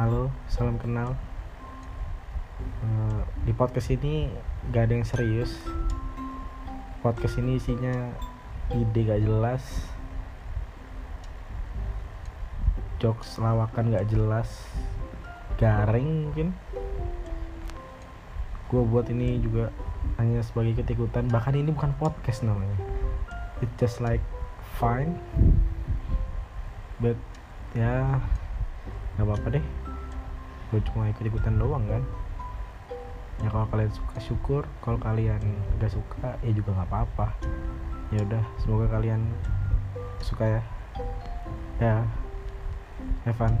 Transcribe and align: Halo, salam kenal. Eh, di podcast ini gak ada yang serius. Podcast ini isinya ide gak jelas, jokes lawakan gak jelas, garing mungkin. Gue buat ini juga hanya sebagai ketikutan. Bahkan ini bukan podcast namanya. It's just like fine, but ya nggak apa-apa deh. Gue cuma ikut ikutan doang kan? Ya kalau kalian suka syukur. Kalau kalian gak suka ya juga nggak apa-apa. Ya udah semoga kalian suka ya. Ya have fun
Halo, 0.00 0.32
salam 0.48 0.80
kenal. 0.80 1.12
Eh, 2.56 3.20
di 3.44 3.52
podcast 3.52 3.92
ini 3.92 4.32
gak 4.72 4.88
ada 4.88 4.96
yang 4.96 5.04
serius. 5.04 5.52
Podcast 7.04 7.36
ini 7.36 7.60
isinya 7.60 8.08
ide 8.72 8.96
gak 8.96 9.20
jelas, 9.20 9.60
jokes 12.96 13.36
lawakan 13.36 13.92
gak 13.92 14.08
jelas, 14.08 14.48
garing 15.60 16.32
mungkin. 16.32 16.56
Gue 18.72 18.80
buat 18.88 19.04
ini 19.12 19.36
juga 19.44 19.68
hanya 20.16 20.40
sebagai 20.40 20.80
ketikutan. 20.80 21.28
Bahkan 21.28 21.60
ini 21.60 21.76
bukan 21.76 21.92
podcast 22.00 22.40
namanya. 22.40 22.80
It's 23.60 23.76
just 23.76 24.00
like 24.00 24.24
fine, 24.80 25.20
but 27.04 27.20
ya 27.76 28.16
nggak 29.20 29.36
apa-apa 29.36 29.60
deh. 29.60 29.64
Gue 30.72 30.80
cuma 30.88 31.12
ikut 31.12 31.24
ikutan 31.28 31.60
doang 31.60 31.84
kan? 31.84 32.00
Ya 33.44 33.52
kalau 33.52 33.68
kalian 33.68 33.92
suka 33.92 34.16
syukur. 34.16 34.62
Kalau 34.80 34.96
kalian 34.96 35.40
gak 35.76 35.92
suka 35.92 36.40
ya 36.40 36.52
juga 36.56 36.72
nggak 36.80 36.88
apa-apa. 36.88 37.28
Ya 38.16 38.24
udah 38.24 38.44
semoga 38.64 38.88
kalian 38.88 39.28
suka 40.24 40.58
ya. 40.58 40.62
Ya 41.76 42.08
have 43.28 43.36
fun 43.36 43.52